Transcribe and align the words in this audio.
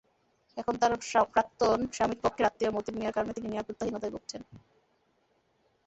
এখন 0.57 0.73
তাঁর 0.77 0.91
প্রাক্তন 1.33 1.79
স্বামীর 1.95 2.19
পক্ষের 2.23 2.47
আত্মীয় 2.49 2.71
মতিন 2.73 2.95
মিয়ার 2.97 3.15
কারণে 3.15 3.35
তিনি 3.37 3.47
নিরাপত্তাহীনতায় 3.47 4.13
ভুগছেন। 4.15 4.41